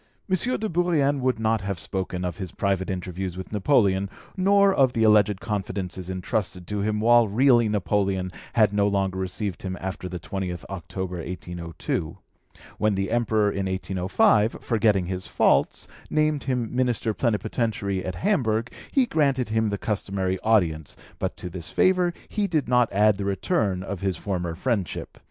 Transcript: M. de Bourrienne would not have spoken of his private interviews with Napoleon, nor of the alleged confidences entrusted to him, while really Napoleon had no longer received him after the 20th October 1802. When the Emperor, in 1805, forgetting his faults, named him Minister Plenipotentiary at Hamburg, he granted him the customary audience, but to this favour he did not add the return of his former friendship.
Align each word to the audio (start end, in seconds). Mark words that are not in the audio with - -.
M. 0.27 0.35
de 0.59 0.67
Bourrienne 0.67 1.19
would 1.21 1.37
not 1.37 1.61
have 1.61 1.77
spoken 1.77 2.25
of 2.25 2.37
his 2.37 2.51
private 2.53 2.89
interviews 2.89 3.37
with 3.37 3.51
Napoleon, 3.51 4.09
nor 4.35 4.73
of 4.73 4.93
the 4.93 5.03
alleged 5.03 5.39
confidences 5.39 6.09
entrusted 6.09 6.65
to 6.65 6.79
him, 6.79 6.99
while 6.99 7.27
really 7.27 7.69
Napoleon 7.69 8.31
had 8.53 8.73
no 8.73 8.87
longer 8.87 9.19
received 9.19 9.61
him 9.61 9.77
after 9.79 10.09
the 10.09 10.19
20th 10.19 10.65
October 10.71 11.17
1802. 11.17 12.17
When 12.79 12.95
the 12.95 13.11
Emperor, 13.11 13.51
in 13.51 13.67
1805, 13.67 14.57
forgetting 14.61 15.05
his 15.05 15.27
faults, 15.27 15.87
named 16.09 16.45
him 16.45 16.75
Minister 16.75 17.13
Plenipotentiary 17.13 18.03
at 18.03 18.15
Hamburg, 18.15 18.71
he 18.91 19.05
granted 19.05 19.49
him 19.49 19.69
the 19.69 19.77
customary 19.77 20.39
audience, 20.39 20.97
but 21.19 21.37
to 21.37 21.47
this 21.47 21.69
favour 21.69 22.11
he 22.27 22.47
did 22.47 22.67
not 22.67 22.91
add 22.91 23.17
the 23.17 23.25
return 23.25 23.83
of 23.83 24.01
his 24.01 24.17
former 24.17 24.55
friendship. 24.55 25.19